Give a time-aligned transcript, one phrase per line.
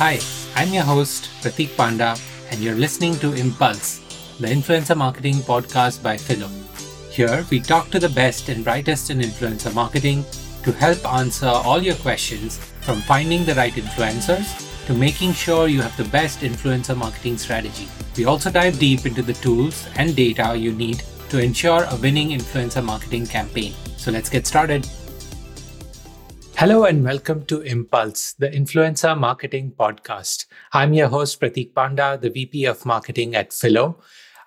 [0.00, 0.18] Hi,
[0.56, 2.16] I'm your host, Prateek Panda,
[2.50, 3.98] and you're listening to Impulse,
[4.40, 6.48] the influencer marketing podcast by Phyllo.
[7.12, 10.24] Here, we talk to the best and brightest in influencer marketing
[10.62, 15.82] to help answer all your questions from finding the right influencers to making sure you
[15.82, 17.86] have the best influencer marketing strategy.
[18.16, 22.30] We also dive deep into the tools and data you need to ensure a winning
[22.30, 23.74] influencer marketing campaign.
[23.98, 24.88] So let's get started.
[26.60, 30.44] Hello and welcome to Impulse, the influencer marketing podcast.
[30.74, 33.96] I'm your host, Prateek Panda, the VP of Marketing at Phyllo.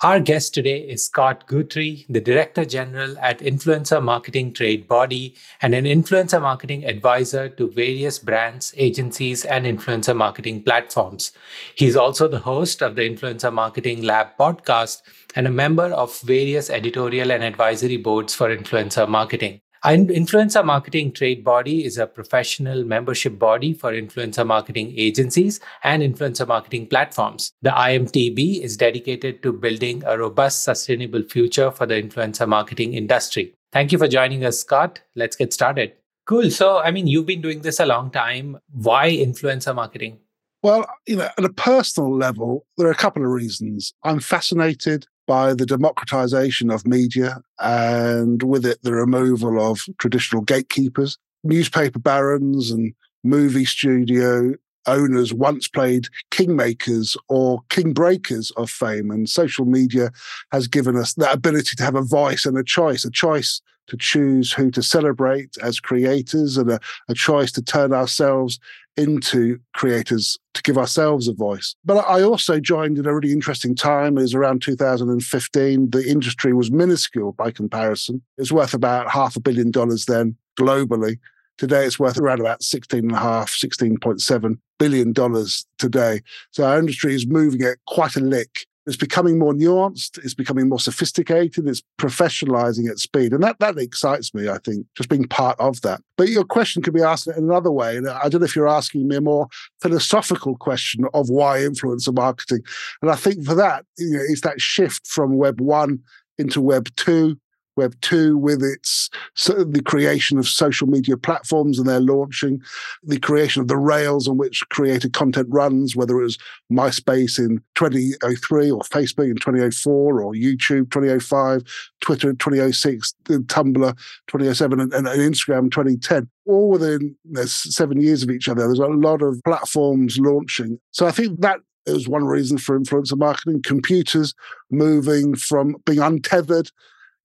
[0.03, 5.73] Our guest today is Scott Guthrie, the Director General at Influencer Marketing Trade Body and
[5.73, 11.31] an influencer marketing advisor to various brands, agencies, and influencer marketing platforms.
[11.73, 15.01] He's also the host of the Influencer Marketing Lab podcast
[15.35, 19.62] and a member of various editorial and advisory boards for influencer marketing.
[19.85, 26.47] Influencer marketing trade body is a professional membership body for influencer marketing agencies and influencer
[26.47, 27.51] marketing platforms.
[27.63, 33.55] The IMTB is dedicated to building a robust, sustainable future for the influencer marketing industry.
[33.73, 35.01] Thank you for joining us, Scott.
[35.15, 35.91] Let's get started.
[36.25, 36.49] Cool.
[36.49, 38.59] So, I mean, you've been doing this a long time.
[38.71, 40.19] Why influencer marketing?
[40.61, 43.93] Well, you know, at a personal level, there are a couple of reasons.
[44.05, 51.17] I'm fascinated by the democratization of media and with it the removal of traditional gatekeepers.
[51.43, 52.93] Newspaper barons and
[53.23, 54.53] movie studio
[54.85, 60.11] owners once played kingmakers or king breakers of fame, and social media
[60.51, 63.97] has given us that ability to have a voice and a choice, a choice to
[63.97, 68.59] choose who to celebrate as creators and a, a choice to turn ourselves
[68.95, 71.75] into creators to give ourselves a voice.
[71.83, 74.17] But I also joined at a really interesting time.
[74.17, 75.89] It was around 2015.
[75.89, 78.21] The industry was minuscule by comparison.
[78.37, 81.17] It was worth about half a billion dollars then globally.
[81.57, 86.21] Today it's worth around about 16 and a half, 16.7 billion dollars today.
[86.51, 88.65] So our industry is moving at quite a lick.
[88.85, 90.17] It's becoming more nuanced.
[90.23, 91.67] It's becoming more sophisticated.
[91.67, 93.33] It's professionalizing at speed.
[93.33, 96.01] And that, that excites me, I think, just being part of that.
[96.17, 97.95] But your question could be asked in another way.
[97.95, 99.47] And I don't know if you're asking me a more
[99.81, 102.61] philosophical question of why influencer marketing.
[103.01, 105.99] And I think for that, you know, it's that shift from web one
[106.37, 107.37] into web two
[107.75, 112.61] Web 2 with its so the creation of social media platforms and their launching,
[113.03, 116.37] the creation of the rails on which created content runs, whether it was
[116.71, 121.63] MySpace in 2003 or Facebook in 2004 or YouTube 2005,
[122.01, 123.97] Twitter 2006, Tumblr
[124.27, 128.65] 2007 and, and, and Instagram 2010 all within seven years of each other.
[128.65, 130.79] There's a lot of platforms launching.
[130.91, 133.61] So I think that is one reason for influencer marketing.
[133.61, 134.33] Computers
[134.71, 136.69] moving from being untethered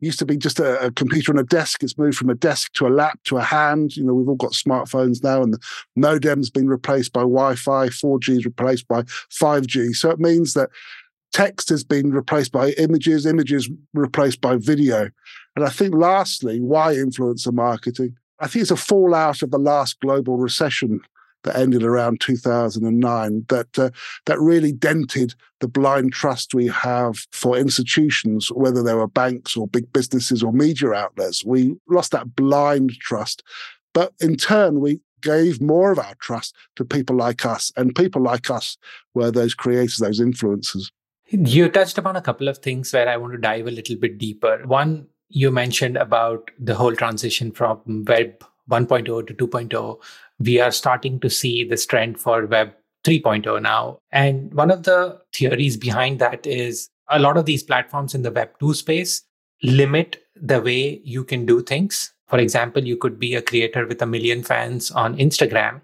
[0.00, 1.82] used to be just a, a, computer on a desk.
[1.82, 3.96] It's moved from a desk to a lap to a hand.
[3.96, 5.58] You know, we've all got smartphones now, and the
[5.96, 7.88] modem's been replaced by Wi-Fi.
[7.88, 9.94] 4G is replaced by 5G.
[9.94, 10.70] So it means that
[11.32, 15.10] text has been replaced by images, images replaced by video.
[15.56, 18.16] And I think, lastly, why influencer marketing?
[18.40, 21.00] I think it's a fallout of the last global recession
[21.48, 23.90] that ended around 2009 that uh,
[24.26, 29.66] that really dented the blind trust we have for institutions, whether they were banks or
[29.66, 31.44] big businesses or media outlets.
[31.44, 33.42] We lost that blind trust,
[33.94, 38.22] but in turn we gave more of our trust to people like us, and people
[38.22, 38.76] like us
[39.14, 40.90] were those creators, those influencers.
[41.30, 44.18] You touched upon a couple of things where I want to dive a little bit
[44.18, 44.62] deeper.
[44.66, 49.98] One, you mentioned about the whole transition from web 1.0 to 2.0
[50.38, 52.72] we are starting to see this trend for Web
[53.04, 53.98] 3.0 now.
[54.12, 58.30] And one of the theories behind that is a lot of these platforms in the
[58.30, 59.22] Web 2 space
[59.62, 62.12] limit the way you can do things.
[62.28, 65.80] For example, you could be a creator with a million fans on Instagram.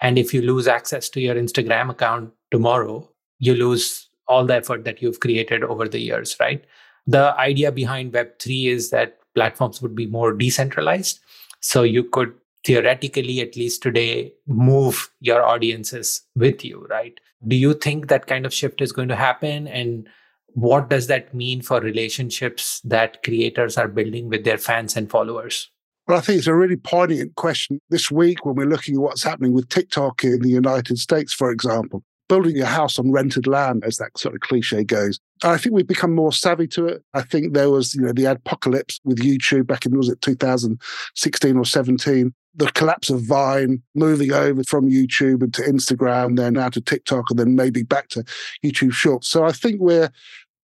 [0.00, 3.08] And if you lose access to your Instagram account tomorrow,
[3.38, 6.64] you lose all the effort that you've created over the years, right?
[7.06, 11.20] The idea behind Web3 is that platforms would be more decentralized.
[11.60, 12.32] So you could
[12.64, 17.18] theoretically, at least today, move your audiences with you, right?
[17.46, 19.66] Do you think that kind of shift is going to happen?
[19.66, 20.08] And
[20.48, 25.70] what does that mean for relationships that creators are building with their fans and followers?
[26.06, 29.22] Well, I think it's a really poignant question this week when we're looking at what's
[29.22, 32.02] happening with TikTok in the United States, for example.
[32.30, 35.18] Building your house on rented land, as that sort of cliche goes.
[35.42, 37.02] I think we've become more savvy to it.
[37.12, 41.56] I think there was, you know, the apocalypse with YouTube back in was it 2016
[41.56, 46.80] or 17, the collapse of Vine, moving over from YouTube into Instagram, then now to
[46.80, 48.24] TikTok, and then maybe back to
[48.64, 49.28] YouTube Shorts.
[49.28, 50.10] So I think we're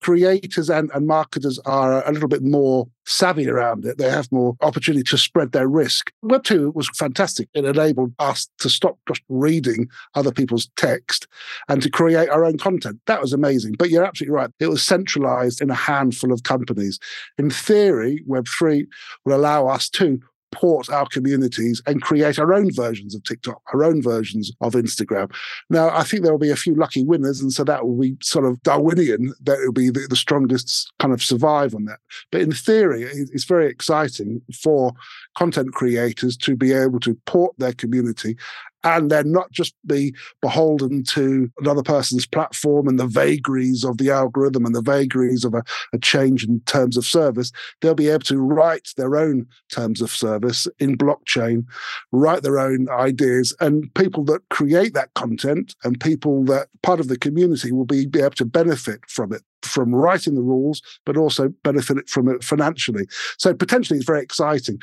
[0.03, 3.99] creators and, and marketers are a little bit more savvy around it.
[3.99, 6.13] They have more opportunity to spread their risk.
[6.23, 7.49] Web 2 was fantastic.
[7.55, 11.27] It enabled us to stop just reading other people's text
[11.69, 13.01] and to create our own content.
[13.07, 13.75] That was amazing.
[13.79, 14.51] But you're absolutely right.
[14.59, 16.99] It was centralized in a handful of companies.
[17.39, 18.87] In theory, Web 3
[19.25, 20.21] will allow us to
[20.53, 25.33] port our communities and create our own versions of TikTok, our own versions of Instagram.
[25.71, 28.17] Now, I think there will be a few lucky winners, and so that will be
[28.23, 31.99] sort of Darwinian, that will be the, the strongest kind of survive on that.
[32.31, 34.93] But in theory, it's very exciting for
[35.37, 38.37] content creators to be able to port their community
[38.87, 44.11] and then not just be beholden to another person's platform and the vagaries of the
[44.11, 47.51] algorithm and the vagaries of a, a, change in terms of service.
[47.81, 51.65] They'll be able to write their own terms of service in blockchain,
[52.13, 57.09] write their own ideas, and people that create that content and people that part of
[57.09, 61.17] the community will be, be able to benefit from it from writing the rules, but
[61.17, 63.07] also benefit from it financially.
[63.39, 64.79] So potentially it's very exciting.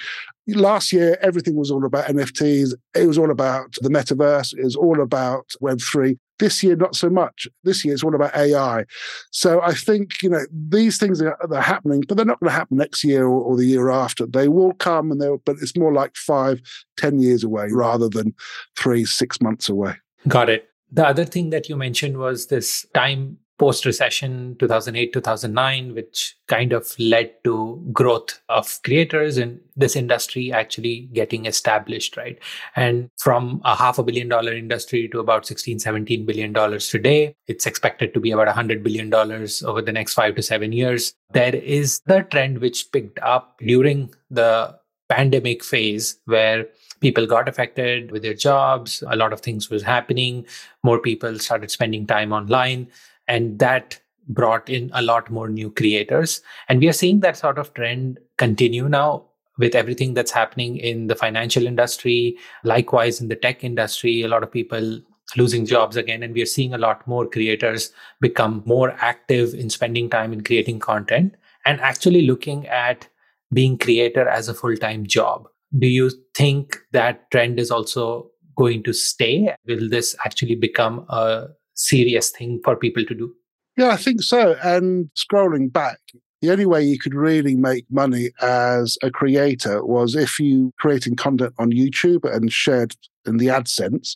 [0.48, 2.74] Last year, everything was all about NFTs.
[2.96, 4.54] It was all about the metaverse.
[4.58, 6.18] It was all about Web3.
[6.40, 7.48] This year, not so much.
[7.64, 8.84] This year, it's all about AI.
[9.32, 12.56] So I think, you know, these things are, are happening, but they're not going to
[12.56, 14.26] happen next year or, or, the year after.
[14.26, 16.60] They will come, and they'll, but it's more like five,
[16.98, 18.34] ten years away rather than
[18.78, 19.96] three, six months away.
[20.28, 20.70] Got it.
[20.92, 26.74] The other thing that you mentioned was this time post recession 2008 2009 which kind
[26.74, 27.54] of led to
[28.00, 29.52] growth of creators in
[29.84, 32.38] this industry actually getting established right?
[32.76, 37.36] And from a half a billion dollar industry to about 16 17 billion dollars today
[37.48, 41.14] it's expected to be about 100 billion dollars over the next 5 to 7 years.
[41.32, 44.78] There is the trend which picked up during the
[45.08, 46.68] pandemic phase where
[47.00, 50.46] people got affected with their jobs a lot of things was happening
[50.84, 52.88] more people started spending time online
[53.28, 56.42] and that brought in a lot more new creators.
[56.70, 59.26] And we are seeing that sort of trend continue now
[59.58, 62.38] with everything that's happening in the financial industry.
[62.64, 65.02] Likewise, in the tech industry, a lot of people
[65.36, 66.24] losing jobs again.
[66.24, 67.92] And we are seeing a lot more creators
[68.22, 71.36] become more active in spending time in creating content
[71.66, 73.08] and actually looking at
[73.54, 75.48] being creator as a full-time job.
[75.78, 79.56] Do you think that trend is also going to stay?
[79.66, 83.34] Will this actually become a serious thing for people to do?
[83.78, 84.56] Yeah, I think so.
[84.64, 86.00] And scrolling back,
[86.42, 91.16] the only way you could really make money as a creator was if you creating
[91.16, 94.16] content on YouTube and shared in the AdSense,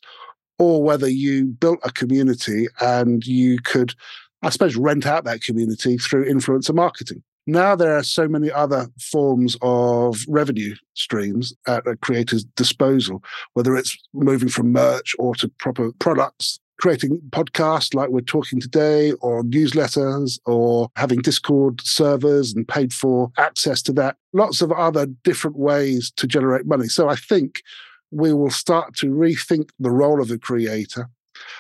[0.60, 3.94] or whether you built a community and you could,
[4.42, 7.24] I suppose, rent out that community through influencer marketing.
[7.50, 13.78] Now there are so many other forms of revenue streams at a creator's disposal, whether
[13.78, 19.44] it's moving from merch or to proper products creating podcasts like we're talking today, or
[19.44, 24.18] newsletters, or having Discord servers and paid for access to that.
[24.34, 26.88] Lots of other different ways to generate money.
[26.88, 27.62] So I think
[28.12, 31.10] we will start to rethink the role of the creator.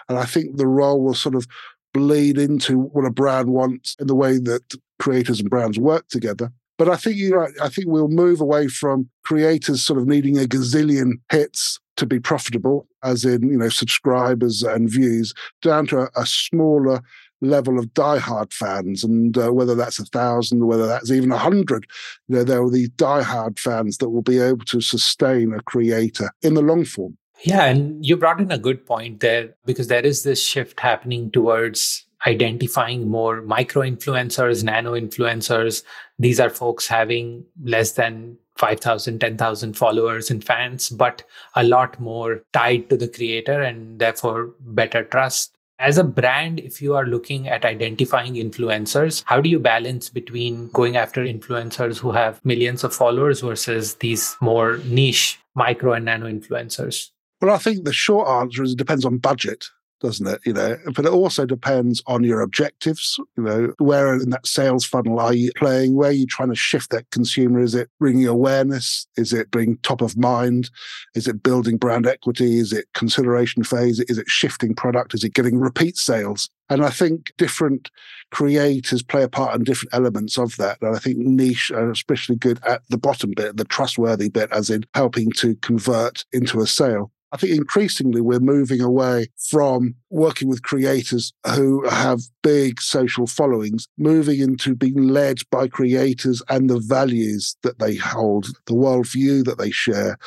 [0.07, 1.47] And I think the role will sort of
[1.93, 6.51] bleed into what a brand wants in the way that creators and brands work together.
[6.77, 7.53] But I think you're right.
[7.61, 12.19] I think we'll move away from creators sort of needing a gazillion hits to be
[12.19, 17.01] profitable, as in, you know, subscribers and views, down to a, a smaller
[17.41, 19.03] level of diehard fans.
[19.03, 21.85] And uh, whether that's a thousand, whether that's even a hundred,
[22.27, 26.31] you know, there are these diehard fans that will be able to sustain a creator
[26.41, 27.17] in the long form.
[27.43, 31.29] Yeah, and you brought in a good point there because there is this shift happening
[31.29, 35.83] towards identifying more micro influencers, nano influencers.
[36.17, 41.23] These are folks having less than 5,000, 10,000 followers and fans, but
[41.55, 45.53] a lot more tied to the creator and therefore better trust.
[45.79, 50.69] As a brand, if you are looking at identifying influencers, how do you balance between
[50.69, 56.25] going after influencers who have millions of followers versus these more niche micro and nano
[56.25, 57.11] influencers?
[57.41, 59.69] Well, I think the short answer is it depends on budget
[59.99, 60.39] doesn't it?
[60.45, 63.19] You know, but it also depends on your objectives.
[63.37, 65.95] You know, where in that sales funnel are you playing?
[65.95, 67.59] Where are you trying to shift that consumer?
[67.59, 69.07] Is it bringing awareness?
[69.17, 70.69] Is it being top of mind?
[71.15, 72.57] Is it building brand equity?
[72.57, 73.99] Is it consideration phase?
[74.01, 75.13] Is it shifting product?
[75.13, 76.49] Is it getting repeat sales?
[76.69, 77.89] And I think different
[78.31, 80.77] creators play a part in different elements of that.
[80.81, 84.69] And I think niche are especially good at the bottom bit, the trustworthy bit, as
[84.69, 87.11] in helping to convert into a sale.
[87.31, 93.87] I think increasingly we're moving away from working with creators who have big social followings,
[93.97, 99.57] moving into being led by creators and the values that they hold, the worldview that
[99.57, 100.17] they share,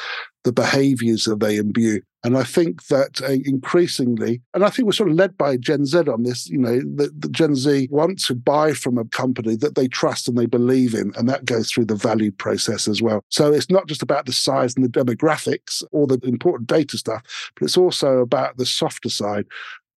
[0.44, 2.02] the behaviors that they imbue.
[2.22, 5.86] And I think that uh, increasingly, and I think we're sort of led by Gen
[5.86, 9.56] Z on this, you know, the, the Gen Z want to buy from a company
[9.56, 11.12] that they trust and they believe in.
[11.16, 13.24] And that goes through the value process as well.
[13.30, 17.22] So it's not just about the size and the demographics or the important data stuff,
[17.54, 19.46] but it's also about the softer side.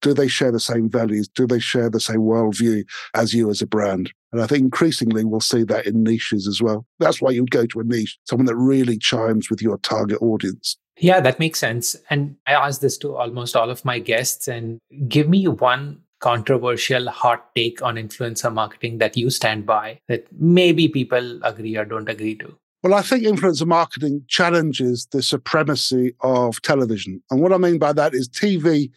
[0.01, 1.30] Do they share the same values?
[1.30, 4.12] Do they share the same worldview as you as a brand?
[4.34, 6.86] And I think increasingly we'll see that in niches as well.
[7.00, 10.77] That's why you'd go to a niche, someone that really chimes with your target audience.
[11.03, 11.98] Yeah, that makes sense.
[12.10, 14.79] And I ask this to almost all of my guests and
[15.10, 20.88] give me one controversial hot take on influencer marketing that you stand by that maybe
[20.88, 22.57] people agree or don't agree to.
[22.83, 27.22] Well, I think influencer marketing challenges the supremacy of television.
[27.29, 28.89] And what I mean by that is TV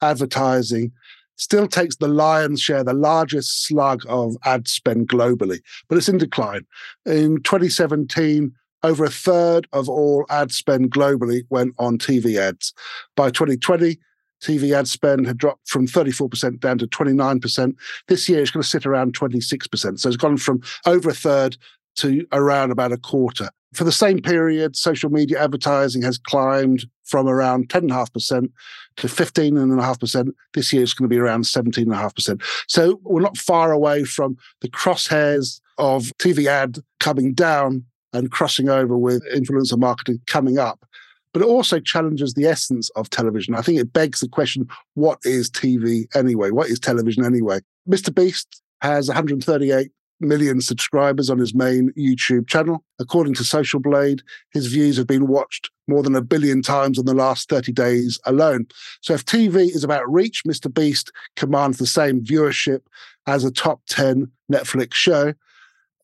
[0.00, 0.90] advertising
[1.36, 6.18] still takes the lion's share, the largest slug of ad spend globally, but it's in
[6.18, 6.66] decline.
[7.06, 8.52] In 2017,
[8.82, 12.72] over a third of all ad spend globally went on TV ads.
[13.16, 13.98] By 2020,
[14.42, 17.74] TV ad spend had dropped from 34% down to 29%.
[18.08, 20.00] This year, it's going to sit around 26%.
[20.00, 21.56] So it's gone from over a third
[21.96, 23.50] to around about a quarter.
[23.72, 28.50] For the same period, social media advertising has climbed from around 10.5%
[28.96, 30.32] to 15.5%.
[30.52, 32.42] This year, it's going to be around 17.5%.
[32.68, 38.68] So we're not far away from the crosshairs of TV ad coming down and crossing
[38.68, 40.84] over with influencer marketing coming up.
[41.32, 43.54] But it also challenges the essence of television.
[43.54, 46.50] I think it begs the question what is TV anyway?
[46.50, 47.60] What is television anyway?
[47.88, 48.14] Mr.
[48.14, 49.90] Beast has 138
[50.22, 52.84] million subscribers on his main YouTube channel.
[52.98, 57.06] According to Social Blade, his views have been watched more than a billion times in
[57.06, 58.66] the last 30 days alone.
[59.00, 60.72] So if TV is about reach, Mr.
[60.72, 62.80] Beast commands the same viewership
[63.26, 65.34] as a top 10 Netflix show.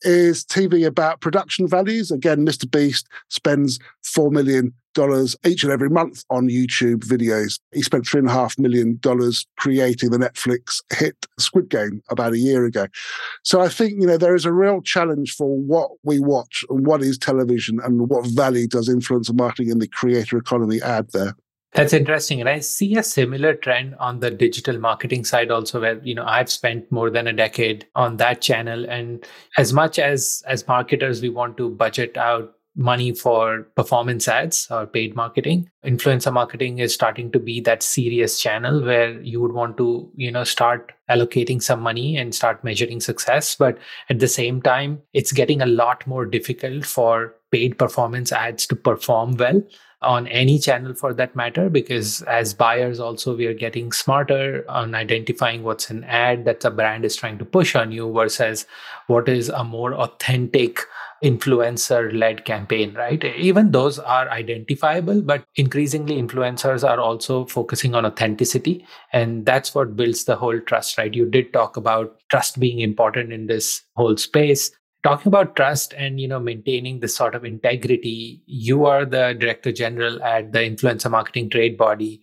[0.02, 2.10] Is TV about production values?
[2.10, 2.70] Again, Mr.
[2.70, 4.72] Beast spends $4 million
[5.46, 7.60] each and every month on YouTube videos.
[7.72, 8.98] He spent $3.5 million
[9.58, 12.88] creating the Netflix hit Squid Game about a year ago.
[13.44, 16.84] So I think, you know, there is a real challenge for what we watch and
[16.84, 21.36] what is television and what value does influencer marketing and the creator economy add there.
[21.74, 22.40] That's interesting.
[22.40, 26.24] And I see a similar trend on the digital marketing side also where, you know,
[26.24, 28.88] I've spent more than a decade on that channel.
[28.88, 29.24] And
[29.58, 34.86] as much as as marketers, we want to budget out money for performance ads or
[34.86, 39.76] paid marketing influencer marketing is starting to be that serious channel where you would want
[39.76, 43.76] to you know start allocating some money and start measuring success but
[44.10, 48.76] at the same time it's getting a lot more difficult for paid performance ads to
[48.76, 49.60] perform well
[50.00, 54.94] on any channel for that matter because as buyers also we are getting smarter on
[54.94, 58.64] identifying what's an ad that a brand is trying to push on you versus
[59.08, 60.80] what is a more authentic
[61.22, 63.24] influencer led campaign, right?
[63.24, 68.86] Even those are identifiable, but increasingly influencers are also focusing on authenticity.
[69.12, 71.12] And that's what builds the whole trust, right?
[71.12, 74.70] You did talk about trust being important in this whole space.
[75.08, 79.72] Talking about trust and you know maintaining this sort of integrity, you are the director
[79.72, 82.20] general at the influencer marketing trade body.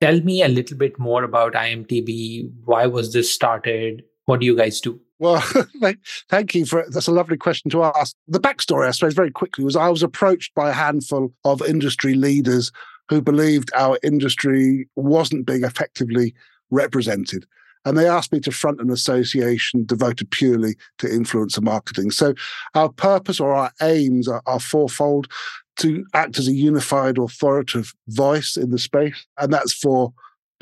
[0.00, 2.50] Tell me a little bit more about IMTB.
[2.64, 4.04] Why was this started?
[4.24, 4.98] What do you guys do?
[5.18, 5.44] Well,
[6.30, 8.16] thank you for that's a lovely question to ask.
[8.26, 12.14] The backstory, I suppose, very quickly was I was approached by a handful of industry
[12.14, 12.72] leaders
[13.10, 16.34] who believed our industry wasn't being effectively
[16.70, 17.44] represented.
[17.84, 22.10] And they asked me to front an association devoted purely to influencer marketing.
[22.10, 22.34] So,
[22.74, 25.30] our purpose or our aims are, are fourfold
[25.76, 29.26] to act as a unified authoritative voice in the space.
[29.38, 30.12] And that's for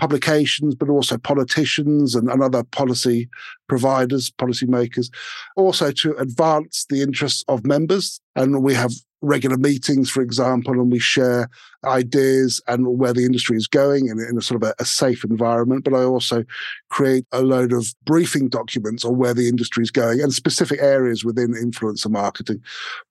[0.03, 3.29] publications, but also politicians and, and other policy
[3.69, 5.09] providers, policymakers,
[5.55, 8.21] also to advance the interests of members.
[8.35, 8.91] And we have
[9.21, 11.49] regular meetings, for example, and we share
[11.85, 15.23] ideas and where the industry is going in, in a sort of a, a, safe
[15.23, 15.85] environment.
[15.85, 16.43] But I also
[16.91, 21.25] create a load of briefing documents on where the industry is going and specific areas
[21.25, 22.61] within influencer marketing.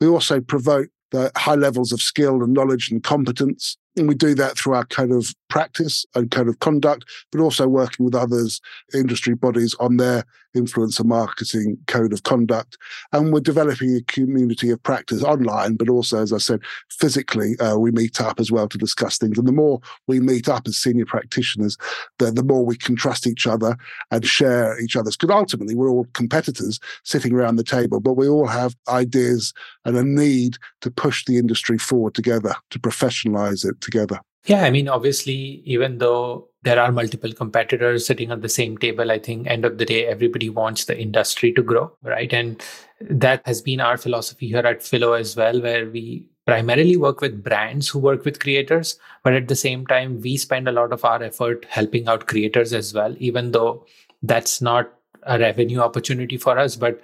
[0.01, 3.77] We also promote the high levels of skill and knowledge and competence.
[3.97, 7.67] And we do that through our code of practice and code of conduct, but also
[7.67, 8.61] working with others,
[8.93, 10.23] industry bodies on their
[10.55, 12.77] influencer marketing code of conduct.
[13.11, 17.77] And we're developing a community of practice online, but also, as I said, physically, uh,
[17.77, 19.37] we meet up as well to discuss things.
[19.37, 21.77] And the more we meet up as senior practitioners,
[22.19, 23.77] the, the more we can trust each other
[24.09, 25.17] and share each other's.
[25.17, 29.53] Because ultimately, we're all competitors sitting around the table, but we all have ideas
[29.85, 34.19] and a need to push the industry forward together, to professionalize it together.
[34.45, 39.11] Yeah, I mean, obviously, even though there are multiple competitors sitting on the same table,
[39.11, 42.31] I think end of the day, everybody wants the industry to grow, right?
[42.33, 42.63] And
[43.01, 47.43] that has been our philosophy here at Phyllo as well, where we primarily work with
[47.43, 51.05] brands who work with creators, but at the same time, we spend a lot of
[51.05, 53.85] our effort helping out creators as well, even though
[54.23, 54.91] that's not
[55.23, 56.75] a revenue opportunity for us.
[56.75, 56.99] But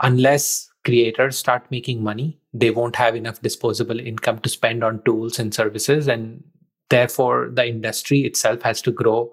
[0.00, 5.38] unless creators start making money, they won't have enough disposable income to spend on tools
[5.38, 6.08] and services.
[6.08, 6.42] And
[6.88, 9.30] therefore, the industry itself has to grow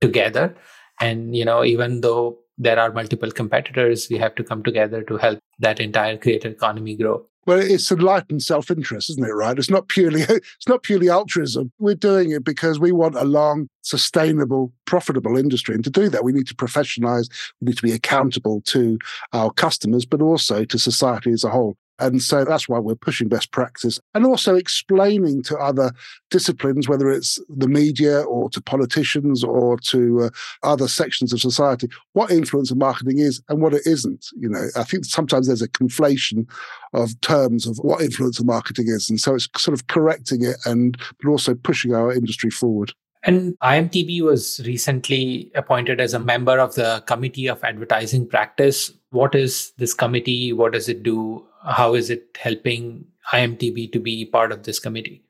[0.00, 0.56] together.
[0.98, 5.18] And, you know, even though there are multiple competitors, we have to come together to
[5.18, 7.26] help that entire creator economy grow.
[7.46, 9.32] Well, it's enlightened self-interest, isn't it?
[9.32, 9.56] Right?
[9.56, 11.72] It's not purely it's not purely altruism.
[11.78, 16.24] We're doing it because we want a long, sustainable, profitable industry, and to do that,
[16.24, 17.28] we need to professionalize.
[17.60, 18.98] We need to be accountable to
[19.32, 21.76] our customers, but also to society as a whole.
[21.98, 25.92] And so that's why we're pushing best practice and also explaining to other
[26.30, 30.30] disciplines, whether it's the media or to politicians or to uh,
[30.62, 34.26] other sections of society, what influencer marketing is and what it isn't.
[34.38, 36.48] You know, I think sometimes there's a conflation
[36.92, 39.08] of terms of what influencer marketing is.
[39.08, 42.92] And so it's sort of correcting it and but also pushing our industry forward.
[43.26, 48.92] And IMTB was recently appointed as a member of the Committee of Advertising Practice.
[49.16, 50.52] What is this committee?
[50.52, 51.44] What does it do?
[51.64, 55.22] How is it helping IMTB to be part of this committee?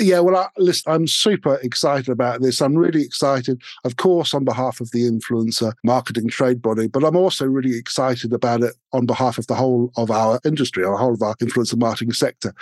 [0.00, 2.60] Yeah, well, I, listen, I'm super excited about this.
[2.60, 7.14] I'm really excited, of course, on behalf of the influencer marketing trade body, but I'm
[7.14, 11.14] also really excited about it on behalf of the whole of our industry, our whole
[11.14, 12.52] of our influencer marketing sector.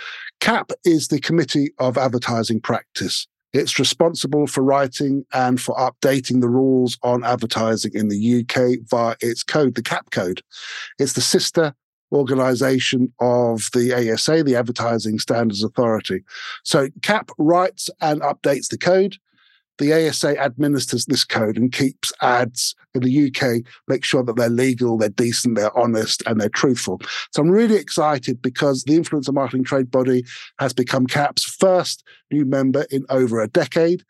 [0.41, 3.27] CAP is the Committee of Advertising Practice.
[3.53, 9.15] It's responsible for writing and for updating the rules on advertising in the UK via
[9.21, 10.41] its code, the CAP code.
[10.97, 11.75] It's the sister
[12.11, 16.23] organization of the ASA, the Advertising Standards Authority.
[16.63, 19.17] So CAP writes and updates the code
[19.79, 24.49] the ASA administers this code and keeps ads in the UK, make sure that they're
[24.49, 27.01] legal, they're decent, they're honest, and they're truthful.
[27.31, 30.23] So I'm really excited because the Influencer Marketing Trade Body
[30.59, 34.03] has become CAP's first new member in over a decade.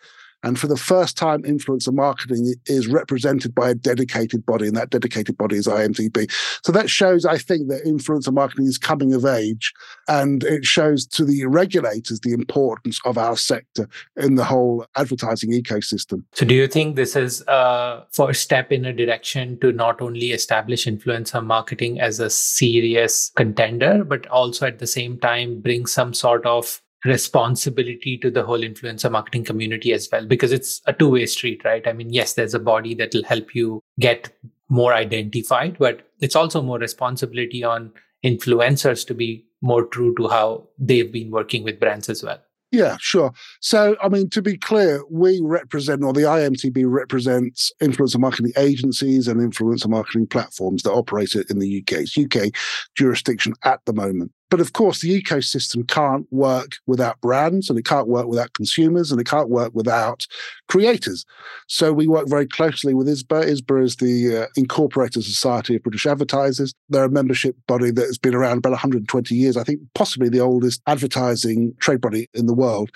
[0.44, 4.90] And for the first time, influencer marketing is represented by a dedicated body, and that
[4.90, 6.32] dedicated body is IMTB.
[6.64, 9.74] So that shows, I think, that influencer marketing is coming of age,
[10.08, 15.52] and it shows to the regulators the importance of our sector in the whole advertising
[15.52, 16.24] ecosystem.
[16.34, 20.32] So, do you think this is a first step in a direction to not only
[20.32, 26.14] establish influencer marketing as a serious contender, but also at the same time bring some
[26.14, 31.26] sort of responsibility to the whole influencer marketing community as well because it's a two-way
[31.26, 34.30] street right i mean yes there's a body that will help you get
[34.70, 37.92] more identified but it's also more responsibility on
[38.24, 42.40] influencers to be more true to how they've been working with brands as well
[42.74, 43.32] yeah, sure.
[43.62, 49.28] So, I mean, to be clear, we represent, or the IMTB represents influencer marketing agencies
[49.28, 52.00] and influencer marketing platforms that operate in the UK.
[52.00, 52.52] It's UK
[52.96, 54.32] jurisdiction at the moment.
[54.54, 59.12] But of course, the ecosystem can't work without brands and it can't work without consumers
[59.12, 60.28] and it can't work without
[60.68, 61.26] creators.
[61.68, 63.46] So we work very closely with ISBA.
[63.46, 66.72] ISBA is the uh, Incorporated Society of British Advertisers.
[66.88, 70.42] They're a membership body that has been around about 120 years, I think possibly the
[70.42, 72.92] oldest advertising trade body in the world.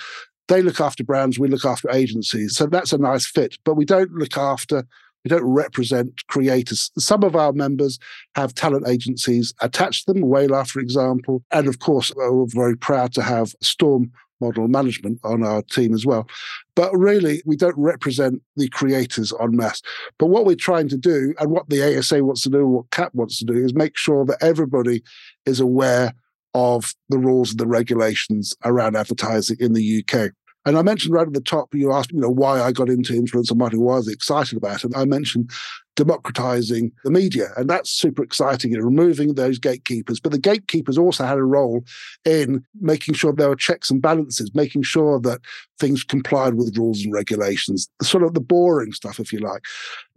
[0.49, 2.55] They look after brands, we look after agencies.
[2.55, 3.57] So that's a nice fit.
[3.65, 4.85] But we don't look after
[5.23, 6.91] we don't represent creators.
[6.97, 7.99] Some of our members
[8.35, 11.43] have talent agencies attached to them, Whalar, for example.
[11.51, 16.05] And of course, we're very proud to have Storm model management on our team as
[16.05, 16.27] well.
[16.75, 19.81] But really, we don't represent the creators en masse.
[20.17, 22.91] But what we're trying to do, and what the ASA wants to do, and what
[22.91, 25.03] CAP wants to do, is make sure that everybody
[25.45, 26.13] is aware
[26.53, 30.31] of the rules and the regulations around advertising in the UK.
[30.67, 33.13] And I mentioned right at the top, you asked, you know, why I got into
[33.13, 34.91] influencer marketing, why I was excited about it.
[34.97, 35.49] I mentioned
[35.95, 40.19] democratizing the media, and that's super exciting and removing those gatekeepers.
[40.19, 41.85] But the gatekeepers also had a role
[42.25, 45.39] in making sure there were checks and balances, making sure that
[45.79, 49.63] things complied with rules and regulations, sort of the boring stuff, if you like.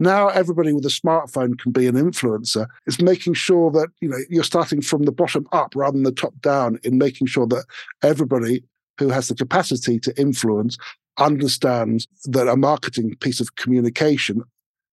[0.00, 2.66] Now everybody with a smartphone can be an influencer.
[2.88, 6.10] It's making sure that you know you're starting from the bottom up rather than the
[6.10, 7.66] top down in making sure that
[8.02, 8.64] everybody
[9.00, 10.76] who has the capacity to influence
[11.18, 14.42] understands that a marketing piece of communication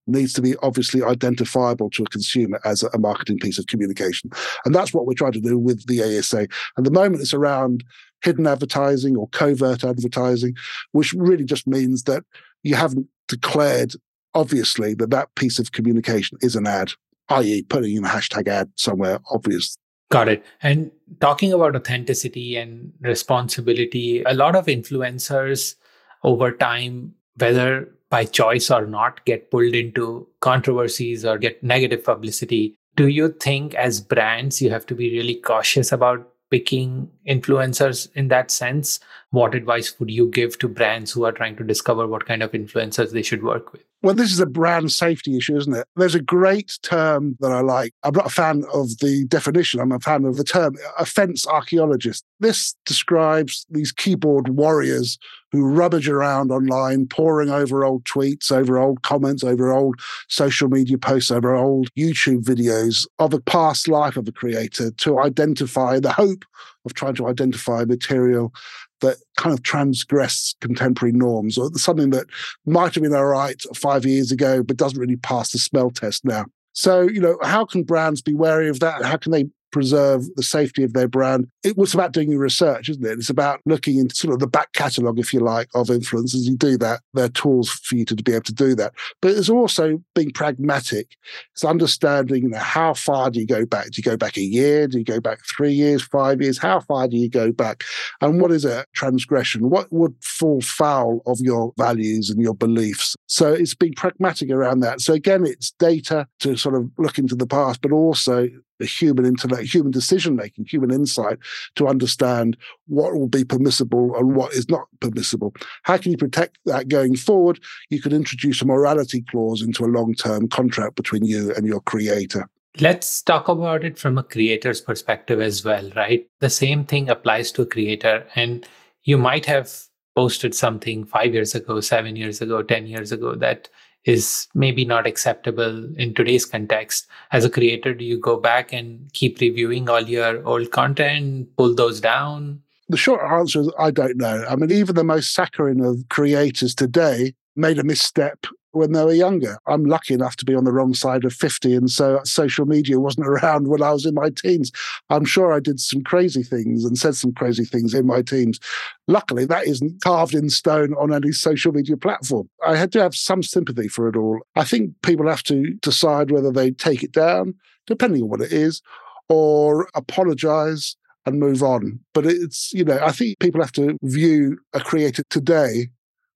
[0.08, 4.30] needs to be obviously identifiable to a consumer as a marketing piece of communication.
[4.64, 6.48] And that's what we're trying to do with the ASA.
[6.78, 7.84] At the moment, it's around
[8.24, 10.56] hidden advertising or covert advertising,
[10.94, 12.24] which really just means that
[12.64, 13.92] you haven't declared,
[14.34, 16.94] obviously, that that piece of communication is an ad,
[17.28, 19.78] i.e., putting in a hashtag ad somewhere obvious
[20.10, 20.46] Got it.
[20.62, 25.76] And talking about authenticity and responsibility, a lot of influencers
[26.24, 32.78] over time, whether by choice or not, get pulled into controversies or get negative publicity.
[32.96, 38.30] Do you think, as brands, you have to be really cautious about picking influencers in
[38.30, 39.02] that sense?
[39.32, 42.54] What advice would you give to brands who are trying to discover what kind of
[42.54, 43.84] influencers they should work with?
[44.04, 45.88] Well, this is a brand safety issue, isn't it?
[45.96, 47.94] There's a great term that I like.
[48.04, 52.24] I'm not a fan of the definition, I'm a fan of the term offense archaeologist.
[52.40, 55.18] This describes these keyboard warriors
[55.52, 60.98] who rummage around online, poring over old tweets, over old comments, over old social media
[60.98, 66.12] posts, over old YouTube videos of a past life of a creator to identify the
[66.12, 66.46] hope
[66.86, 68.54] of trying to identify material
[69.02, 72.28] that kind of transgress contemporary norms or something that
[72.66, 76.26] might have been all right five years ago, but doesn't really pass the smell test
[76.26, 76.46] now.
[76.74, 79.04] So, you know, how can brands be wary of that?
[79.04, 81.48] How can they preserve the safety of their brand.
[81.64, 83.18] It was about doing your research, isn't it?
[83.20, 86.44] It's about looking into sort of the back catalogue, if you like, of influencers.
[86.44, 88.94] You do that, there are tools for you to be able to do that.
[89.22, 91.16] But it's also being pragmatic.
[91.54, 93.86] It's understanding you know, how far do you go back?
[93.86, 94.88] Do you go back a year?
[94.88, 96.58] Do you go back three years, five years?
[96.58, 97.84] How far do you go back?
[98.22, 99.70] And what is a transgression?
[99.70, 103.16] What would fall foul of your values and your beliefs?
[103.28, 105.02] So it's being pragmatic around that.
[105.02, 108.48] So again, it's data to sort of look into the past, but also
[108.80, 111.38] the human intellect, human decision making, human insight
[111.76, 115.54] to understand what will be permissible and what is not permissible.
[115.84, 117.60] How can you protect that going forward?
[117.90, 121.82] You could introduce a morality clause into a long term contract between you and your
[121.82, 122.50] creator.
[122.80, 126.28] Let's talk about it from a creator's perspective as well, right?
[126.42, 128.28] The same thing applies to a creator.
[128.36, 128.68] And
[129.04, 129.72] you might have
[130.16, 133.70] posted something five years ago, seven years ago, 10 years ago that
[134.08, 137.08] is maybe not acceptable in today's context.
[137.32, 141.76] As a creator, do you go back and keep reviewing all your old content, pull
[141.76, 142.62] those down?
[142.88, 144.46] The short answer is I don't know.
[144.50, 148.46] I mean, even the most saccharine of creators today made a misstep
[148.78, 149.58] when they were younger.
[149.68, 151.76] I'm lucky enough to be on the wrong side of 50.
[151.76, 154.72] And so social media wasn't around when I was in my teens.
[155.10, 158.60] I'm sure I did some crazy things and said some crazy things in my teens.
[159.08, 162.50] Luckily, that isn't carved in stone on any social media platform.
[162.66, 164.40] I had to have some sympathy for it all.
[164.56, 168.52] I think people have to decide whether they take it down, depending on what it
[168.52, 168.82] is,
[169.30, 172.00] or apologize and move on.
[172.14, 175.90] But it's, you know, I think people have to view a creator today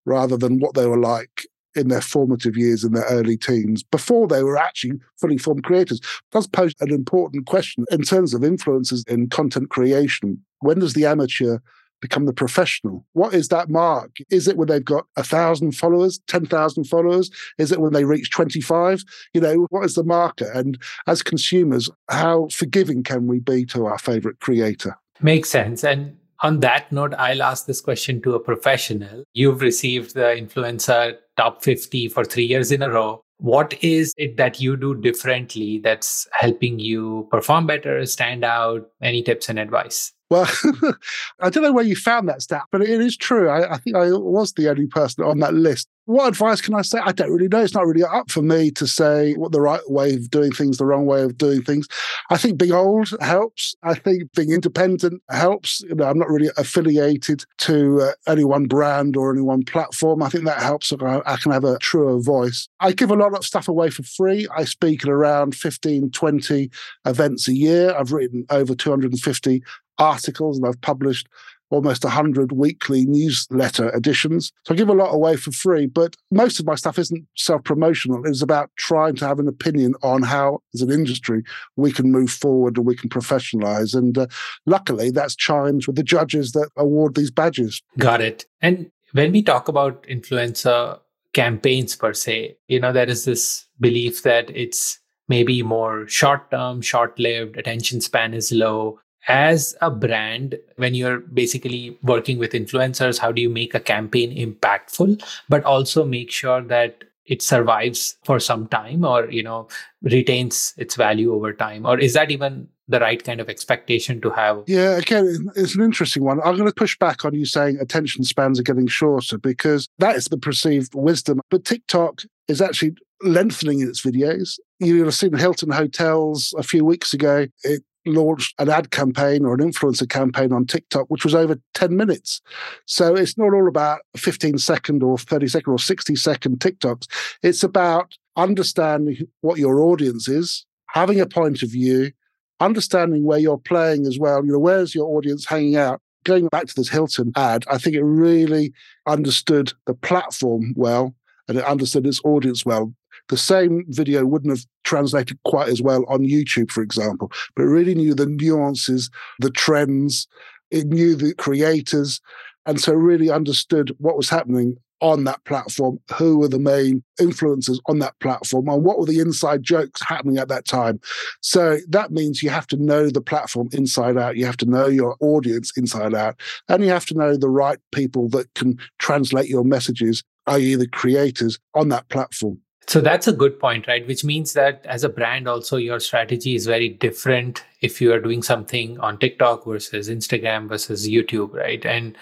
[0.05, 4.27] rather than what they were like in their formative years in their early teens before
[4.27, 5.99] they were actually fully formed creators.
[6.31, 10.43] Does pose an important question in terms of influences in content creation.
[10.59, 11.59] When does the amateur
[12.01, 13.05] become the professional?
[13.13, 14.17] What is that mark?
[14.29, 17.29] Is it when they've got a thousand followers 10,000 followers?
[17.57, 19.03] Is it when they reach 25
[19.33, 20.51] you know what is the marker?
[20.51, 24.97] And as consumers how forgiving can we be to our favorite creator?
[25.21, 25.83] Makes sense.
[25.83, 29.23] And on that note, I'll ask this question to a professional.
[29.33, 33.23] You've received the influencer top 50 for three years in a row.
[33.37, 38.87] What is it that you do differently that's helping you perform better, stand out?
[39.01, 40.13] Any tips and advice?
[40.31, 40.49] Well,
[41.41, 43.49] I don't know where you found that stat, but it is true.
[43.49, 45.89] I, I, think I was the only person on that list.
[46.05, 46.99] What advice can I say?
[47.03, 47.59] I don't really know.
[47.59, 50.77] It's not really up for me to say what the right way of doing things,
[50.77, 51.85] the wrong way of doing things.
[52.29, 53.75] I think being old helps.
[53.83, 55.81] I think being independent helps.
[55.81, 60.23] You know, I'm not really affiliated to uh, any one brand or any one platform.
[60.23, 60.93] I think that helps.
[60.93, 62.69] I, I can have a truer voice.
[62.79, 64.47] I give a lot of stuff away for free.
[64.55, 66.71] I speak at around 15, 20
[67.05, 67.93] events a year.
[67.97, 69.61] I've written over 250
[70.01, 71.27] articles and I've published
[71.71, 74.51] almost 100 weekly newsletter editions.
[74.65, 77.63] So I give a lot away for free, but most of my stuff isn't self
[77.63, 78.21] promotional.
[78.25, 81.43] It's about trying to have an opinion on how, as an industry,
[81.77, 83.95] we can move forward and we can professionalize.
[83.95, 84.27] And uh,
[84.65, 87.81] luckily, that's chimes with the judges that award these badges.
[87.97, 88.45] Got it.
[88.61, 90.99] And when we talk about influencer
[91.33, 96.81] campaigns per se, you know, there is this belief that it's maybe more short term,
[96.81, 103.19] short lived, attention span is low as a brand when you're basically working with influencers
[103.19, 108.39] how do you make a campaign impactful but also make sure that it survives for
[108.39, 109.67] some time or you know
[110.01, 111.85] retains its value over time?
[111.85, 114.63] Or is that even the right kind of expectation to have?
[114.67, 116.39] Yeah again it's an interesting one.
[116.41, 120.15] I'm going to push back on you saying attention spans are getting shorter because that
[120.15, 121.39] is the perceived wisdom.
[121.49, 124.59] But tiktok is actually lengthening its videos.
[124.79, 127.47] You'll have seen hilton hotels a few weeks ago.
[127.63, 131.95] It launched an ad campaign or an influencer campaign on TikTok, which was over 10
[131.95, 132.41] minutes.
[132.85, 137.07] So it's not all about 15 second or 30 second or 60 second TikToks.
[137.43, 142.11] It's about understanding what your audience is, having a point of view,
[142.59, 144.45] understanding where you're playing as well.
[144.45, 146.01] You know, where's your audience hanging out?
[146.23, 148.73] Going back to this Hilton ad, I think it really
[149.07, 151.15] understood the platform well
[151.47, 152.93] and it understood its audience well
[153.29, 157.67] the same video wouldn't have translated quite as well on YouTube, for example, but it
[157.67, 160.27] really knew the nuances, the trends,
[160.69, 162.21] it knew the creators,
[162.65, 167.79] and so really understood what was happening on that platform, who were the main influencers
[167.87, 170.99] on that platform, and what were the inside jokes happening at that time.
[171.41, 174.85] So that means you have to know the platform inside out, you have to know
[174.87, 179.49] your audience inside out, and you have to know the right people that can translate
[179.49, 182.59] your messages, i.e., the creators on that platform.
[182.87, 184.05] So that's a good point, right?
[184.05, 188.19] Which means that as a brand, also your strategy is very different if you are
[188.19, 191.85] doing something on TikTok versus Instagram versus YouTube, right?
[191.85, 192.17] And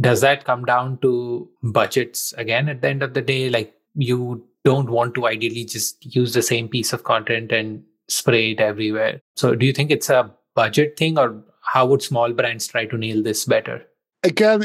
[0.00, 4.44] does that come down to budgets again at the end of the day like you
[4.64, 9.20] don't want to ideally just use the same piece of content and spray it everywhere
[9.36, 12.96] so do you think it's a budget thing or how would small brands try to
[12.96, 13.82] nail this better
[14.22, 14.62] again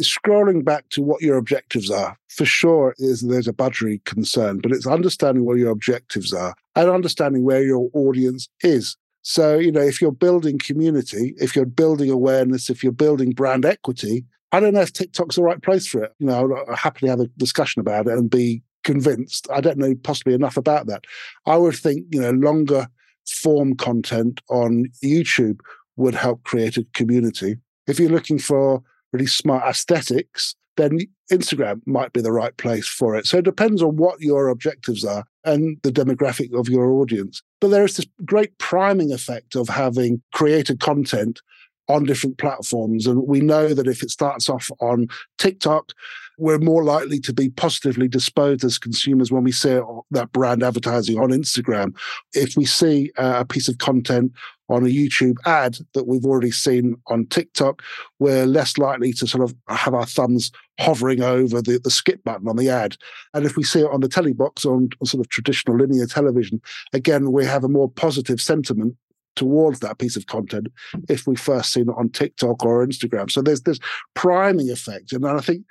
[0.00, 4.72] scrolling back to what your objectives are for sure is there's a budgetary concern but
[4.72, 9.80] it's understanding what your objectives are and understanding where your audience is so you know
[9.80, 14.74] if you're building community if you're building awareness if you're building brand equity I don't
[14.74, 16.14] know if TikTok's the right place for it.
[16.18, 19.46] You know, I'll happily have a discussion about it and be convinced.
[19.52, 21.04] I don't know possibly enough about that.
[21.46, 22.88] I would think, you know, longer
[23.26, 25.60] form content on YouTube
[25.96, 27.56] would help create a community.
[27.88, 30.98] If you're looking for really smart aesthetics, then
[31.32, 33.26] Instagram might be the right place for it.
[33.26, 37.42] So it depends on what your objectives are and the demographic of your audience.
[37.60, 41.40] But there is this great priming effect of having created content
[41.88, 43.06] on different platforms.
[43.06, 45.92] And we know that if it starts off on TikTok,
[46.38, 49.80] we're more likely to be positively disposed as consumers when we see
[50.12, 51.94] that brand advertising on Instagram.
[52.32, 54.32] If we see uh, a piece of content
[54.68, 57.82] on a YouTube ad that we've already seen on TikTok,
[58.18, 62.48] we're less likely to sort of have our thumbs hovering over the, the skip button
[62.48, 62.96] on the ad.
[63.34, 66.60] And if we see it on the telly box on sort of traditional linear television,
[66.92, 68.96] again, we have a more positive sentiment
[69.38, 70.66] towards that piece of content
[71.08, 73.30] if we first seen it on TikTok or Instagram.
[73.30, 73.78] So there's this
[74.14, 75.12] priming effect.
[75.12, 75.64] And I think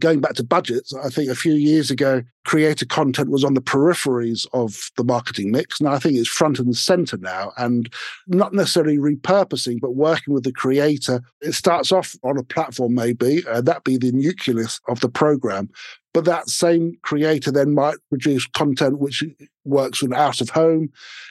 [0.00, 3.62] going back to budgets, I think a few years ago, creator content was on the
[3.62, 5.80] peripheries of the marketing mix.
[5.80, 7.90] Now I think it's front and center now and
[8.26, 11.22] not necessarily repurposing, but working with the creator.
[11.40, 15.70] It starts off on a platform, maybe, uh, that be the nucleus of the program.
[16.14, 19.24] But that same creator then might produce content which
[19.64, 20.90] works with out of home.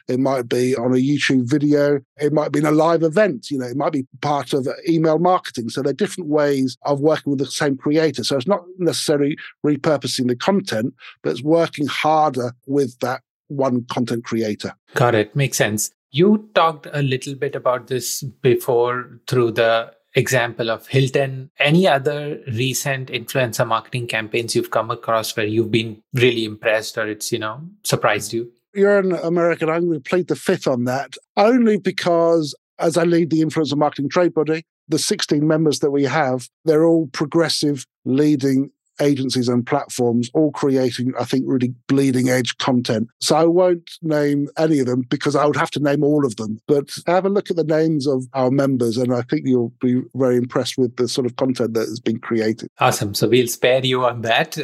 [0.10, 2.02] It might be on a YouTube video.
[2.20, 3.50] It might be in a live event.
[3.50, 5.70] You know, it might be part of email marketing.
[5.70, 8.26] So there are different ways of working with the same creator.
[8.26, 14.26] So it's not necessarily repurposing the content, but it's working harder with that one content
[14.26, 14.74] creator.
[14.96, 15.34] Got it.
[15.34, 15.92] Makes sense.
[16.12, 21.50] You talked a little bit about this before through the example of Hilton.
[21.60, 27.08] Any other recent influencer marketing campaigns you've come across where you've been really impressed or
[27.08, 28.52] it's, you know, surprised you?
[28.74, 29.70] You're an American.
[29.70, 33.78] I'm going to plead the fifth on that only because as I lead the influencer
[33.78, 39.66] marketing trade body, the 16 members that we have, they're all progressive, leading agencies and
[39.66, 43.10] platforms all creating, I think, really bleeding edge content.
[43.20, 46.36] So I won't name any of them because I would have to name all of
[46.36, 46.60] them.
[46.68, 50.02] But have a look at the names of our members, and I think you'll be
[50.16, 52.70] very impressed with the sort of content that has been created.
[52.80, 53.14] Awesome.
[53.14, 54.58] So we'll spare you on that.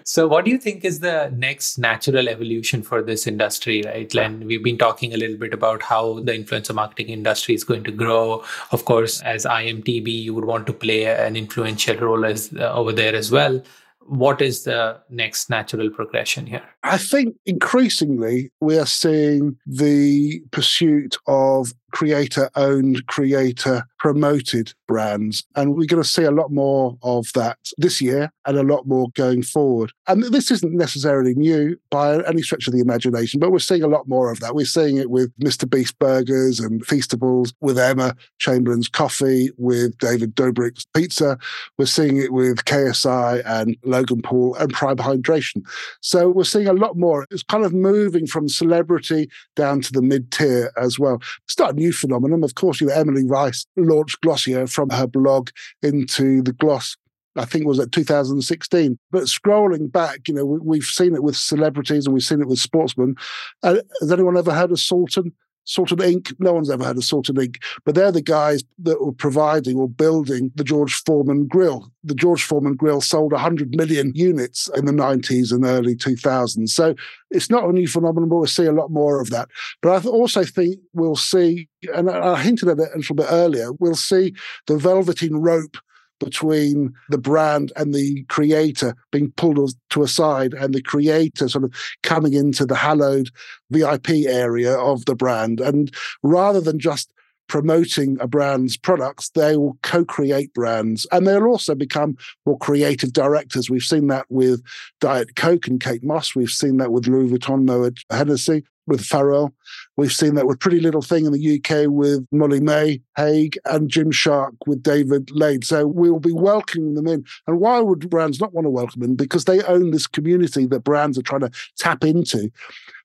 [0.04, 4.46] so, what do you think is the next natural evolution for this industry, right, Len?
[4.46, 7.92] We've been talking a little bit about how the influencer marketing industry is going to
[7.92, 8.44] grow.
[8.72, 12.92] Of course, as IMTB, you would want to play an influential role as uh, over
[12.92, 13.62] there there as well.
[14.06, 16.62] What is the next natural progression here?
[16.82, 25.44] I think increasingly we are seeing the pursuit of creator owned, creator promoted brands.
[25.54, 28.86] And we're going to see a lot more of that this year and a lot
[28.86, 29.92] more going forward.
[30.08, 33.88] And this isn't necessarily new by any stretch of the imagination, but we're seeing a
[33.88, 34.54] lot more of that.
[34.54, 35.68] We're seeing it with Mr.
[35.68, 41.38] Beast Burgers and Feastables, with Emma Chamberlain's Coffee, with David Dobrik's Pizza.
[41.78, 45.62] We're seeing it with KSI and Logan Paul and Prime Hydration.
[46.00, 47.26] So we're seeing a lot more.
[47.30, 51.20] It's kind of moving from celebrity down to the mid tier as well.
[51.44, 52.44] It's not new phenomenon.
[52.44, 55.50] Of course, you know, Emily Weiss launched Glossier from her blog
[55.82, 56.96] into the Gloss
[57.36, 58.98] I think was at 2016.
[59.10, 62.48] But scrolling back, you know, we, have seen it with celebrities and we've seen it
[62.48, 63.14] with sportsmen.
[63.62, 65.32] Uh, has anyone ever heard of Salton?
[65.70, 66.34] Salton Inc.
[66.40, 67.62] No one's ever heard of Salton Inc.
[67.84, 71.92] But they're the guys that were providing or building the George Foreman grill.
[72.02, 76.70] The George Foreman grill sold 100 million units in the 90s and early 2000s.
[76.70, 76.96] So
[77.30, 79.48] it's not a new phenomenon, but we'll see a lot more of that.
[79.80, 83.72] But I also think we'll see, and I hinted at it a little bit earlier,
[83.74, 84.34] we'll see
[84.66, 85.76] the velveteen rope
[86.20, 91.64] between the brand and the creator being pulled to a side and the creator sort
[91.64, 93.30] of coming into the hallowed
[93.70, 95.60] VIP area of the brand.
[95.60, 97.12] And rather than just
[97.50, 103.12] promoting a brand's products, they will co create brands and they'll also become more creative
[103.12, 103.68] directors.
[103.68, 104.62] We've seen that with
[105.00, 106.36] Diet Coke and Kate Moss.
[106.36, 109.52] We've seen that with Louis Vuitton, Moët Hennessy, with Pharrell.
[109.96, 114.52] We've seen that with Pretty Little Thing in the UK with Molly-Mae Hague and Gymshark
[114.66, 115.64] with David Laid.
[115.64, 117.24] So we'll be welcoming them in.
[117.48, 119.16] And why would brands not want to welcome them?
[119.16, 122.50] Because they own this community that brands are trying to tap into.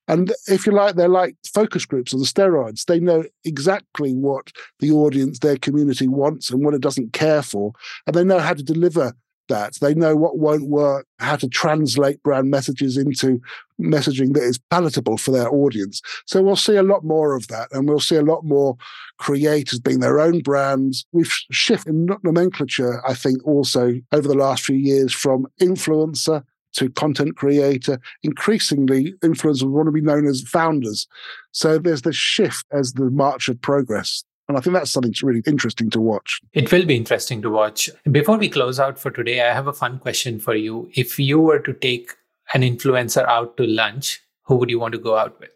[0.07, 2.85] And if you like, they're like focus groups or the steroids.
[2.85, 7.73] They know exactly what the audience, their community wants and what it doesn't care for.
[8.05, 9.13] And they know how to deliver
[9.47, 9.75] that.
[9.81, 13.39] They know what won't work, how to translate brand messages into
[13.79, 16.01] messaging that is palatable for their audience.
[16.25, 17.69] So we'll see a lot more of that.
[17.71, 18.77] And we'll see a lot more
[19.19, 21.05] creators being their own brands.
[21.11, 26.43] We've shifted nomenclature, I think, also over the last few years from influencer
[26.75, 27.99] to content creator.
[28.23, 31.07] Increasingly, influencers want to be known as founders.
[31.51, 34.23] So there's this shift as the march of progress.
[34.47, 36.39] And I think that's something that's really interesting to watch.
[36.53, 37.89] It will be interesting to watch.
[38.11, 40.89] Before we close out for today, I have a fun question for you.
[40.93, 42.11] If you were to take
[42.53, 45.54] an influencer out to lunch, who would you want to go out with?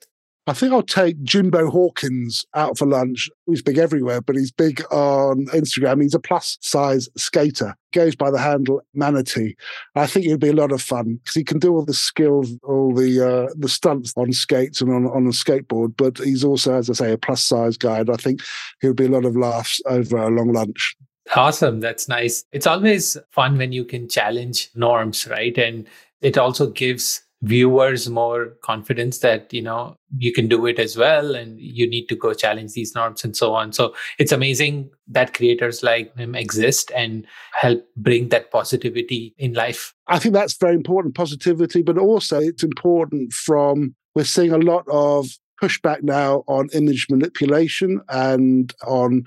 [0.50, 3.30] I think I'll take Jimbo Hawkins out for lunch.
[3.46, 6.02] He's big everywhere, but he's big on Instagram.
[6.02, 9.56] He's a plus size skater, goes by the handle Manatee.
[9.94, 12.52] I think it'd be a lot of fun because he can do all the skills,
[12.64, 15.96] all the uh, the stunts on skates and on, on a skateboard.
[15.96, 18.00] But he's also, as I say, a plus size guy.
[18.00, 18.42] And I think
[18.82, 20.96] he'll be a lot of laughs over a long lunch.
[21.36, 21.80] Awesome.
[21.80, 22.44] That's nice.
[22.52, 25.56] It's always fun when you can challenge norms, right?
[25.60, 25.86] And
[26.22, 31.36] it also gives viewers more confidence that you know you can do it as well
[31.36, 33.72] and you need to go challenge these norms and so on.
[33.72, 39.94] So it's amazing that creators like him exist and help bring that positivity in life.
[40.08, 44.86] I think that's very important positivity but also it's important from we're seeing a lot
[44.90, 45.28] of
[45.62, 49.24] pushback now on image manipulation and on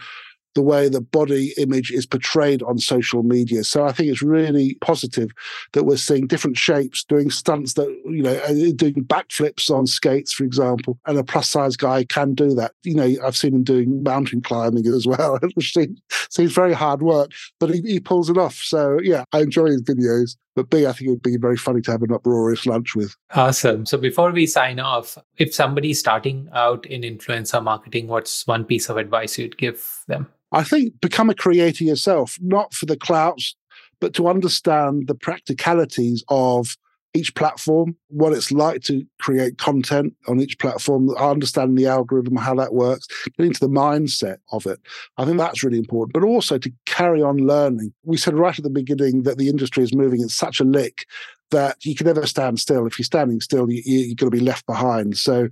[0.55, 3.65] the way the body image is portrayed on social media.
[3.65, 5.31] So I think it's really positive
[5.73, 10.33] that we're seeing different shapes doing stunts that, you know, uh, doing backflips on skates,
[10.33, 10.99] for example.
[11.07, 12.73] And a plus size guy can do that.
[12.83, 17.03] You know, I've seen him doing mountain climbing as well, which seems, seems very hard
[17.03, 18.55] work, but he, he pulls it off.
[18.55, 20.37] So yeah, I enjoy his videos.
[20.55, 23.17] But B, I think it would be very funny to have an uproarious lunch with.
[23.31, 23.87] Awesome.
[23.87, 28.91] So before we sign off, if somebody's starting out in influencer marketing, what's one piece
[28.91, 30.29] of advice you'd give them?
[30.53, 33.57] I think become a creator yourself, not for the clouts,
[34.01, 36.77] but to understand the practicalities of
[37.15, 42.55] each platform, what it's like to create content on each platform, understanding the algorithm, how
[42.55, 44.81] that works, getting into the mindset of it.
[45.19, 47.93] I think that's really important, but also to carry on learning.
[48.05, 51.07] We said right at the beginning that the industry is moving in such a lick
[51.51, 52.87] that you can never stand still.
[52.87, 55.19] If you're standing still, you, you're going to be left behind.
[55.19, 55.49] So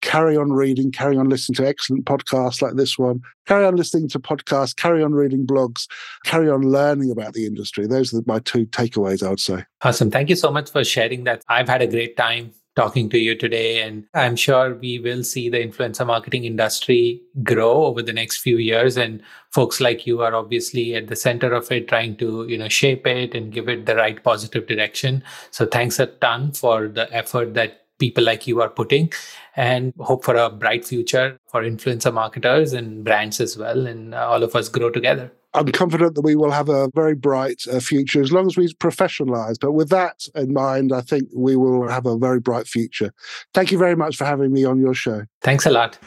[0.00, 4.08] carry on reading, carry on listening to excellent podcasts like this one, carry on listening
[4.08, 5.86] to podcasts, carry on reading blogs,
[6.24, 7.86] carry on learning about the industry.
[7.86, 9.64] Those are my two takeaways, I would say.
[9.82, 10.10] Awesome.
[10.10, 11.42] Thank you so much for sharing that.
[11.48, 13.82] I've had a great time talking to you today.
[13.82, 18.58] And I'm sure we will see the influencer marketing industry grow over the next few
[18.58, 18.96] years.
[18.96, 22.68] And folks like you are obviously at the center of it, trying to, you know,
[22.68, 25.22] shape it and give it the right positive direction.
[25.50, 29.12] So thanks a ton for the effort that people like you are putting
[29.56, 34.42] and hope for a bright future for influencer marketers and brands as well and all
[34.42, 35.30] of us grow together.
[35.52, 38.72] I'm confident that we will have a very bright uh, future as long as we
[38.74, 39.56] professionalize.
[39.60, 43.12] But with that in mind i think we will have a very bright future.
[43.54, 45.24] Thank you very much for having me on your show.
[45.42, 45.98] Thanks a lot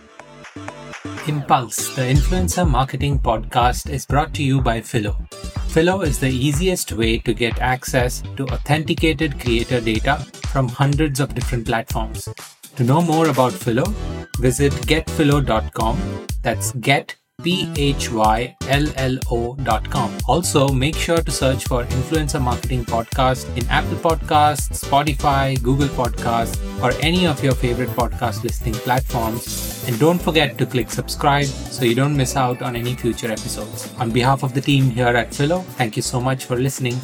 [1.27, 5.15] Impulse, the influencer marketing podcast, is brought to you by Phyllo.
[5.71, 11.33] Phyllo is the easiest way to get access to authenticated creator data from hundreds of
[11.33, 12.27] different platforms.
[12.75, 13.87] To know more about Phyllo,
[14.37, 16.27] visit getphyllo.com.
[16.41, 18.57] That's get P-H-Y-L-L-O.com.
[20.27, 26.57] Also, make sure to search for Influencer Marketing Podcast in Apple Podcasts, Spotify, Google Podcasts,
[26.83, 29.83] or any of your favorite podcast listening platforms.
[29.87, 33.91] And don't forget to click subscribe so you don't miss out on any future episodes.
[33.97, 36.99] On behalf of the team here at Phyllo, thank you so much for listening.